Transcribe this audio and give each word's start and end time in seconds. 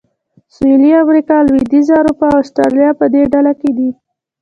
سویلي 0.53 0.91
امریکا، 1.03 1.35
لوېدیځه 1.47 1.93
اروپا 2.01 2.27
او 2.33 2.39
اسټرالیا 2.43 2.89
په 2.99 3.05
دې 3.13 3.21
ډله 3.33 3.53
کې 3.59 3.69
دي. 3.77 3.89